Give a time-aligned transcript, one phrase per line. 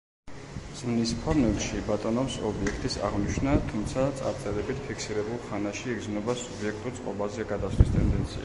[0.77, 8.39] ზმნის ფორმებში ბატონობს ობიექტის აღნიშვნა, თუმცა წარწერებით ფიქსირებულ ხანაში იგრძნობა სუბიექტურ წყობაზე გადასვლის ტენდენცია.